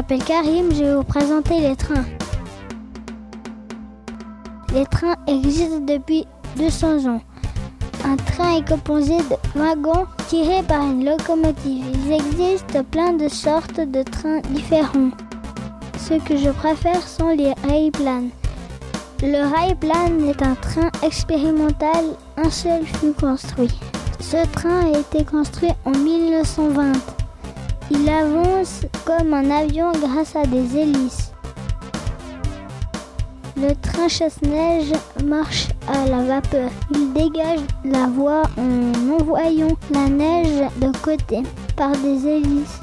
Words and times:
m'appelle 0.00 0.22
Karim, 0.24 0.72
je 0.72 0.84
vais 0.84 0.94
vous 0.94 1.04
présenter 1.04 1.60
les 1.60 1.76
trains. 1.76 2.04
Les 4.72 4.84
trains 4.86 5.16
existent 5.26 5.80
depuis 5.80 6.26
200 6.56 7.06
ans. 7.06 7.20
Un 8.04 8.16
train 8.16 8.56
est 8.56 8.68
composé 8.68 9.18
de 9.18 9.58
wagons 9.58 10.06
tirés 10.28 10.62
par 10.62 10.82
une 10.82 11.04
locomotive. 11.04 11.84
Il 12.06 12.12
existe 12.12 12.82
plein 12.90 13.12
de 13.12 13.28
sortes 13.28 13.80
de 13.80 14.02
trains 14.02 14.40
différents. 14.50 15.10
Ceux 15.98 16.18
que 16.18 16.36
je 16.36 16.50
préfère 16.50 17.02
sont 17.02 17.28
les 17.28 17.52
railplanes. 17.68 18.30
Le 19.22 19.42
railplane 19.52 20.28
est 20.28 20.42
un 20.42 20.54
train 20.54 20.90
expérimental, 21.02 22.04
un 22.36 22.48
seul 22.48 22.86
fut 22.86 23.12
construit. 23.12 23.78
Ce 24.18 24.46
train 24.52 24.86
a 24.86 24.98
été 24.98 25.24
construit 25.24 25.72
en 25.84 25.90
1920. 25.90 26.92
Il 27.90 28.08
avance 28.08 28.82
comme 29.10 29.34
un 29.34 29.50
avion 29.50 29.90
grâce 29.90 30.36
à 30.36 30.46
des 30.46 30.76
hélices. 30.76 31.32
Le 33.56 33.74
train 33.74 34.06
chasse-neige 34.06 34.92
marche 35.24 35.66
à 35.88 36.06
la 36.06 36.22
vapeur. 36.22 36.70
Il 36.94 37.12
dégage 37.12 37.58
la 37.84 38.06
voie 38.06 38.42
en 38.56 39.10
envoyant 39.10 39.76
la 39.90 40.08
neige 40.08 40.70
de 40.76 40.96
côté 40.98 41.42
par 41.76 41.90
des 41.90 42.24
hélices. 42.24 42.78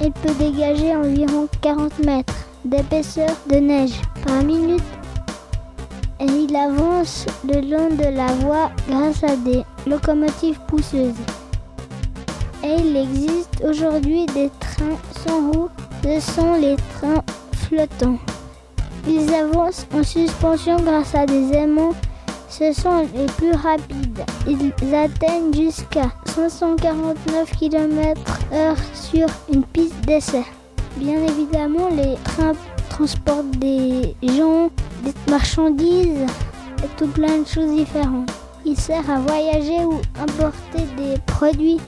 Il 0.00 0.12
peut 0.12 0.32
dégager 0.38 0.96
environ 0.96 1.46
40 1.60 1.98
mètres 2.06 2.46
d'épaisseur 2.64 3.28
de 3.50 3.56
neige 3.56 4.00
par 4.26 4.42
minute 4.42 4.82
et 6.20 6.24
il 6.24 6.56
avance 6.56 7.26
le 7.46 7.60
long 7.60 7.90
de 7.90 8.16
la 8.16 8.28
voie 8.44 8.70
grâce 8.88 9.22
à 9.22 9.36
des 9.36 9.62
locomotives 9.86 10.60
pousseuses. 10.68 11.20
Et 12.62 12.76
il 12.78 12.96
existe 12.96 13.62
aujourd'hui 13.62 14.24
des 14.24 14.50
trains 14.58 14.96
roues, 15.30 15.68
ce 16.02 16.20
sont 16.20 16.54
les 16.54 16.76
trains 16.76 17.22
flottants. 17.56 18.18
Ils 19.06 19.32
avancent 19.34 19.86
en 19.94 20.02
suspension 20.02 20.76
grâce 20.76 21.14
à 21.14 21.26
des 21.26 21.52
aimants. 21.52 21.94
Ce 22.48 22.72
sont 22.72 23.06
les 23.14 23.26
plus 23.26 23.52
rapides. 23.52 24.24
Ils 24.46 24.94
atteignent 24.94 25.52
jusqu'à 25.52 26.10
549 26.26 27.50
km/h 27.58 28.76
sur 28.94 29.26
une 29.52 29.64
piste 29.64 30.00
d'essai. 30.06 30.44
Bien 30.96 31.18
évidemment, 31.26 31.88
les 31.90 32.14
trains 32.22 32.52
transportent 32.88 33.58
des 33.58 34.14
gens, 34.22 34.70
des 35.02 35.12
marchandises 35.30 36.26
et 36.82 36.88
tout 36.96 37.08
plein 37.08 37.38
de 37.38 37.46
choses 37.46 37.74
différentes. 37.74 38.30
Il 38.64 38.78
sert 38.78 39.08
à 39.10 39.18
voyager 39.18 39.84
ou 39.84 40.00
importer 40.20 40.84
des 40.96 41.20
produits. 41.26 41.80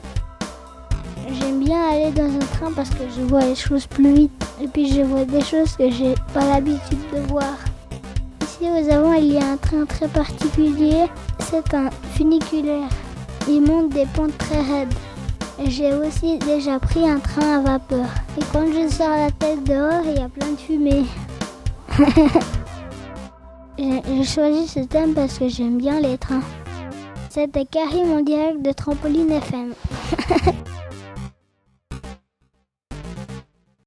J'aime 1.29 1.59
bien 1.59 1.89
aller 1.89 2.11
dans 2.11 2.23
un 2.23 2.39
train 2.39 2.71
parce 2.73 2.89
que 2.89 3.03
je 3.15 3.21
vois 3.21 3.41
les 3.41 3.55
choses 3.55 3.85
plus 3.85 4.13
vite 4.13 4.45
et 4.61 4.67
puis 4.67 4.91
je 4.93 5.01
vois 5.01 5.25
des 5.25 5.41
choses 5.41 5.75
que 5.75 5.89
j'ai 5.89 6.15
pas 6.33 6.45
l'habitude 6.45 6.99
de 7.13 7.19
voir. 7.29 7.55
Ici 8.41 8.63
aux 8.63 8.89
avant 8.91 9.13
il 9.13 9.33
y 9.33 9.37
a 9.37 9.51
un 9.51 9.57
train 9.57 9.85
très 9.85 10.07
particulier, 10.07 11.05
c'est 11.39 11.73
un 11.73 11.89
funiculaire. 12.13 12.89
Il 13.47 13.61
monte 13.61 13.89
des 13.89 14.05
pentes 14.15 14.37
très 14.37 14.61
raides. 14.61 14.93
J'ai 15.65 15.93
aussi 15.93 16.37
déjà 16.39 16.79
pris 16.79 17.07
un 17.07 17.19
train 17.19 17.57
à 17.57 17.61
vapeur. 17.61 18.05
Et 18.37 18.43
quand 18.53 18.65
je 18.67 18.87
sors 18.89 19.09
la 19.09 19.31
tête 19.31 19.63
dehors, 19.63 20.03
il 20.05 20.19
y 20.19 20.23
a 20.23 20.29
plein 20.29 20.51
de 20.51 20.57
fumée. 20.57 21.05
J'ai 23.77 24.23
choisi 24.23 24.67
ce 24.67 24.79
thème 24.79 25.13
parce 25.13 25.37
que 25.37 25.47
j'aime 25.49 25.77
bien 25.77 25.99
les 25.99 26.17
trains. 26.17 26.41
C'était 27.29 27.65
Karim 27.65 28.11
en 28.11 28.21
direct 28.21 28.61
de 28.63 28.71
Trampoline 28.71 29.31
FM. 29.31 29.73